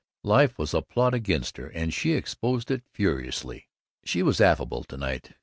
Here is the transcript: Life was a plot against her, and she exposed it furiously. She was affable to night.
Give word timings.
Life 0.23 0.57
was 0.57 0.73
a 0.73 0.81
plot 0.81 1.13
against 1.13 1.57
her, 1.57 1.67
and 1.67 1.93
she 1.93 2.13
exposed 2.13 2.71
it 2.71 2.81
furiously. 2.91 3.67
She 4.03 4.23
was 4.23 4.41
affable 4.41 4.83
to 4.85 4.97
night. 4.97 5.35